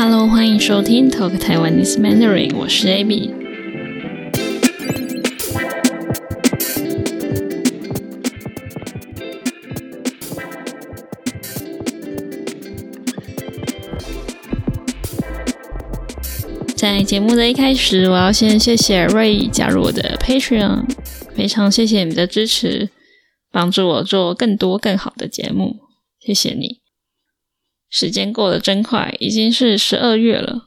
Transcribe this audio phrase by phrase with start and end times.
[0.00, 3.32] Hello，欢迎收听 Talk Taiwanese Mandarin，我是 Abby。
[16.76, 20.84] 在节目的一开始，我要先谢谢 Ray 加入我的 Patreon，
[21.34, 22.90] 非常谢谢你的支持，
[23.50, 25.80] 帮助我做更多更好的节目，
[26.20, 26.87] 谢谢你。
[27.90, 30.66] 时间过得真快，已经是十二月了。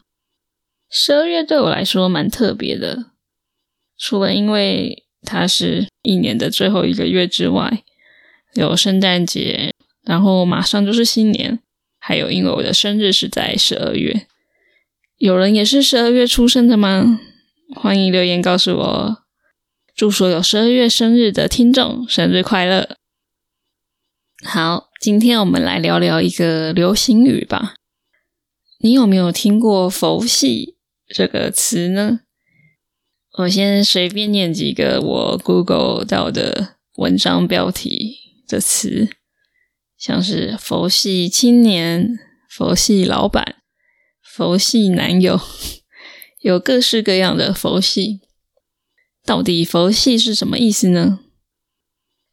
[0.89, 3.11] 十二月对我来说蛮特别的，
[3.97, 7.83] 除了因为它是一年的最后一个月之外，
[8.55, 11.59] 有圣诞节，然后马上就是新年，
[11.99, 14.27] 还有因为我的生日是在十二月。
[15.17, 17.19] 有人也是十二月出生的吗？
[17.75, 19.17] 欢迎留言告诉我。
[19.95, 22.97] 祝所有十二月生日的听众生日快乐！
[24.43, 24.90] 好。
[25.01, 27.73] 今天我们来聊聊一个流行语吧。
[28.81, 30.75] 你有没有听过“佛系”
[31.09, 32.19] 这个词呢？
[33.39, 39.09] 我先随便念几个我 Google 到的文章标题的词，
[39.97, 43.55] 像是“佛系青年”“佛系老板
[44.21, 45.41] ”“佛系男友
[46.41, 48.21] ”，有各式各样的“佛系”。
[49.25, 51.21] 到底“佛系”是什么意思呢？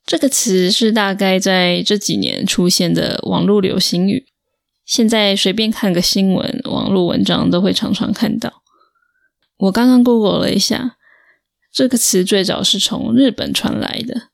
[0.08, 4.24] 这个词是大概在这几年出现的网络流行语，
[4.86, 8.62] 现在随便看个新闻、网络文章都会常常看到。
[9.58, 10.96] 我刚刚 Google 了一下，
[11.70, 14.30] 这个词最早是从日本传来的，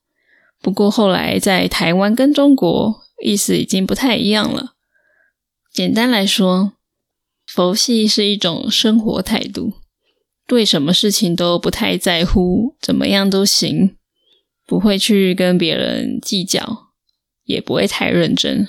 [0.62, 4.75] 不过后来在台湾跟中国意思已经不太一样了。
[5.72, 6.75] 简单来说，
[7.45, 9.72] 佛系是一种生活态度，
[10.47, 13.97] 对什么事情都不太在乎，怎么样都行。
[14.67, 16.89] 不会去跟别人计较，
[17.45, 18.67] 也不会太认真。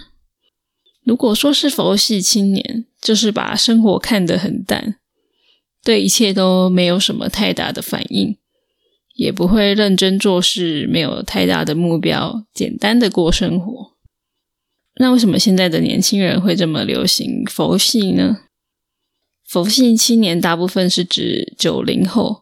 [1.06, 4.96] 如果说是佛系青年，就是把生活看得很淡，
[5.84, 8.38] 对一切都没有什么太大的反应，
[9.14, 13.94] 也不会认真做事，没有太大的目标，简单的过生活。
[14.98, 18.40] 那为什么现在的年轻人会这么流行佛系呢？
[19.48, 22.42] 佛系青年大部分是指九零后，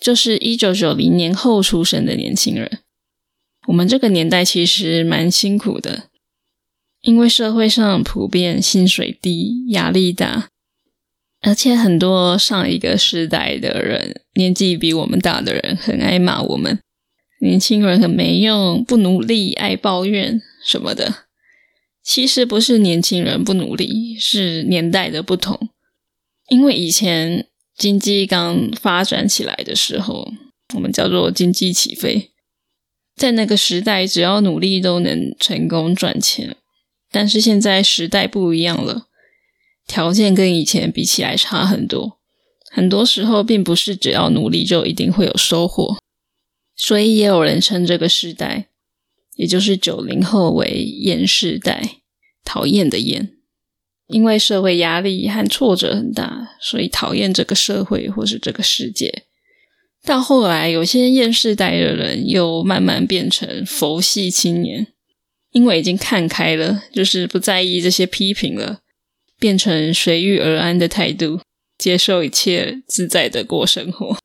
[0.00, 2.80] 就是一九九零年后出生的年轻人。
[3.66, 6.04] 我们这个年代其实蛮辛苦的，
[7.02, 10.48] 因为社会上普遍薪水低、压力大，
[11.40, 16.78] 而且很多上一个时代的人，年纪比我们大的人，很爱骂我们
[17.40, 21.26] 年轻人很没用、不努力、爱抱怨什么的。
[22.02, 25.70] 其实不是年轻人不努力，是年代的不同。
[26.48, 30.32] 因为以前经济刚发展起来的时候，
[30.74, 32.30] 我们叫做经济起飞。
[33.16, 36.56] 在那个时代，只要努力都能成功赚钱。
[37.10, 39.06] 但是现在时代不一样了，
[39.86, 42.18] 条件跟以前比起来差很多。
[42.70, 45.96] 很多时候，并不是只要努力就一定会有收获。
[46.76, 48.68] 所以，也有人称这个时代，
[49.36, 50.68] 也就是九零后为
[51.00, 52.00] “厌世代”，
[52.44, 53.32] 讨厌的厌。
[54.08, 59.25] 因为社会压力和挫折很大，所以讨厌这个社会或是这个世界。
[60.06, 64.86] 到后来，有些厌世代的人又慢慢变成佛系青年，
[65.50, 68.78] 因为已经看开了，就是不在意这些批评了，
[69.40, 71.40] 变成随遇而安的态度，
[71.76, 74.16] 接受一切，自在的过生活。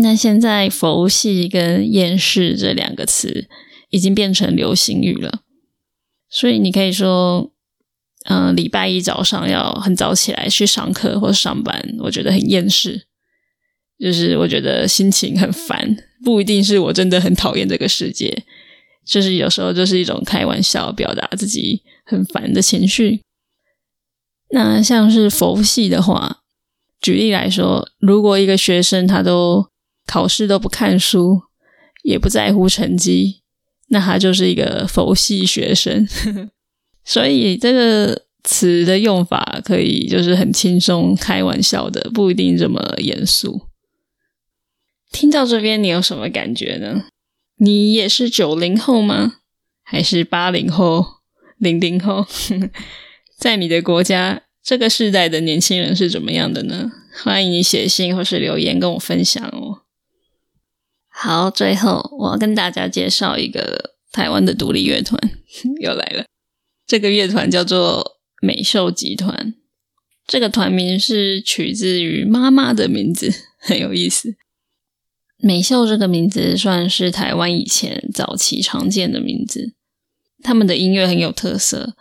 [0.00, 3.48] 那现在“佛系”跟“厌世”这两个词
[3.90, 5.42] 已经变成流行语了，
[6.28, 7.52] 所以你可以说，
[8.24, 13.07] 嗯，礼拜一早上要很早起来去上课或上班，我觉得很厌世。
[13.98, 18.44] 就是我觉得心情很烦，不一定是我真的很讨厌这个世界，
[19.04, 23.20] 就是有时候就是一种开玩笑，表达自己很烦的情绪。
[24.50, 26.38] 那像是佛系的话，
[27.00, 29.68] 举例来说，如果一个学生他都
[30.06, 31.42] 考试都不看书，
[32.04, 33.42] 也不在乎成绩，
[33.88, 36.08] 那他就是一个佛系学生。
[37.04, 43.67] 所以这个词的用法可以就是很轻松开玩笑的，不一定这么严肃。
[45.10, 47.06] 听到这边，你有什么感觉呢？
[47.56, 49.36] 你也是九零后吗？
[49.82, 51.04] 还是八零后、
[51.56, 52.26] 零零后？
[53.38, 56.90] 在你的国家，这个世代的年轻人是怎么样的呢？
[57.24, 59.82] 欢迎你写信或是留言跟我分享哦。
[61.08, 65.18] 好，最后我要跟大家介绍一个台湾的独立乐团，
[65.80, 66.26] 又来了。
[66.86, 69.54] 这个乐团叫做美秀集团，
[70.26, 74.36] 这个团名是取自于妈妈的名字，很有意思。
[75.40, 79.74] 美秀这个名字算是台湾以前早期常见的名字。
[80.42, 81.94] 他们的音乐很有特色，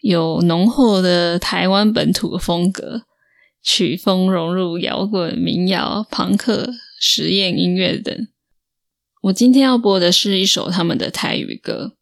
[0.00, 3.02] 有浓厚的台湾本土风格，
[3.62, 6.70] 曲风融入摇滚、民谣、朋克、
[7.00, 8.28] 实验音乐等。
[9.22, 11.94] 我今天要播的是一首他们的台语歌，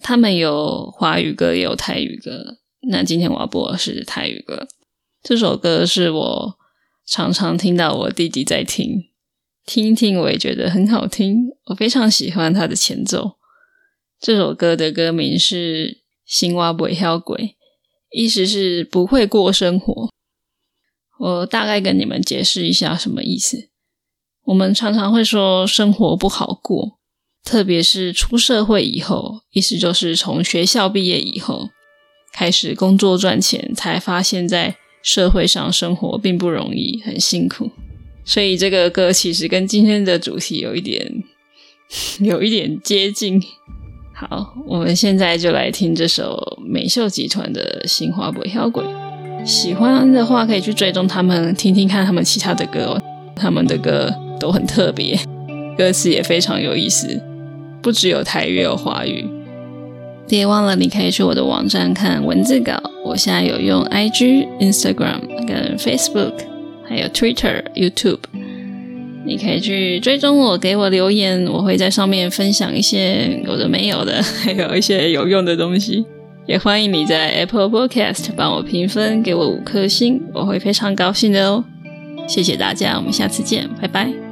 [0.00, 2.58] 他们有华语歌，也有台语歌。
[2.88, 4.68] 那今天我要播的是台语歌，
[5.20, 6.58] 这首歌是我
[7.04, 9.08] 常常听到我弟弟在听。
[9.68, 11.50] 听听，我也觉得很好听。
[11.66, 13.32] 我非常喜欢它的前奏。
[14.18, 15.90] 这首歌的歌名是
[16.24, 17.36] 《新蛙不会跳鬼》，
[18.10, 20.10] 意思是不会过生活。
[21.18, 23.68] 我大概跟你们解释一下什么意思。
[24.46, 26.98] 我们常常会说生活不好过，
[27.44, 31.68] 特别是出社会以后，意思就是从学校毕业以后
[32.32, 37.70] 开始工作赚钱，才发现在社会上生活并不容易，很辛苦。
[38.28, 41.24] 所以这个歌其实跟今天的主题有一点，
[42.20, 43.42] 有一点接近。
[44.12, 48.84] 好，我们现在就来听这首美秀集团的《心花不跳轨》。
[49.46, 53.02] 喜欢的话可以去追踪他们，听听看他们其他的歌哦。
[53.34, 55.18] 他们的歌都很特别，
[55.78, 57.18] 歌词也非常有意思，
[57.80, 59.24] 不只有台语，有华语。
[60.28, 62.78] 别忘了，你可以去我的网站看文字稿。
[63.06, 66.34] 我现在有用 IG、Instagram 跟 Facebook。
[66.88, 68.20] 还有 Twitter、YouTube，
[69.26, 76.04] 你可以去追踪我，给我留言，我会在上面分享一些有的没有的， 还有一些有用的东西。
[76.46, 81.62] 也欢迎你在 Apple Podcast 帮我评分，给我五颗星，我会非常高兴的哦。
[82.26, 84.27] 谢谢大家，我们下次见，拜拜。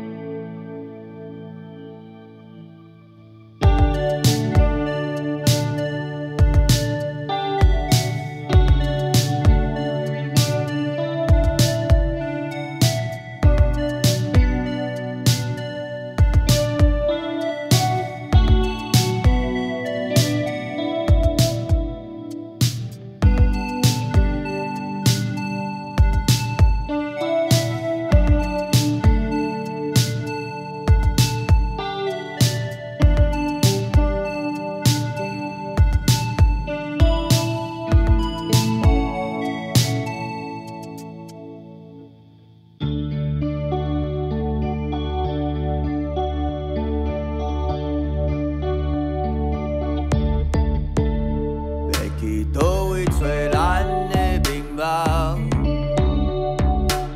[52.27, 53.21] 去倒位找
[53.53, 55.39] 咱的名望，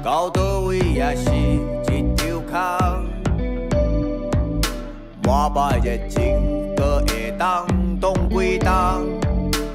[0.05, 2.55] 到倒位也是一张空。
[5.25, 7.67] 满摆热情，搁会当
[8.01, 8.71] 当几冬，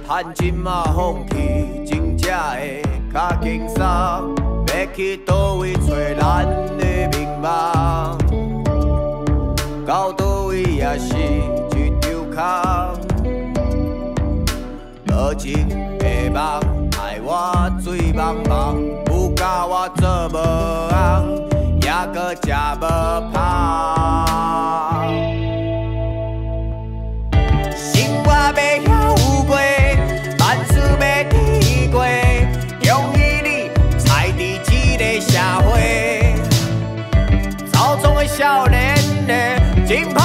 [0.08, 2.82] 趁今马放弃，真正会
[3.14, 3.84] 较轻松。
[3.84, 6.46] 要去倒位找咱
[6.78, 8.18] 的名望，
[9.86, 12.95] 到倒位也是一张空。
[15.38, 15.68] 情
[16.00, 16.42] 的梦
[16.92, 18.78] 害我醉茫茫，
[19.12, 20.38] 有教我做无
[20.90, 21.50] 红，
[21.82, 22.82] 还阁真无
[23.32, 25.06] 怕。
[27.76, 28.30] 生活，
[32.82, 33.02] 要，
[33.44, 34.08] 你在
[34.98, 35.38] 个社
[35.70, 36.36] 会，
[38.14, 38.96] 的少年
[39.28, 39.34] 的，
[39.86, 40.25] 真怕。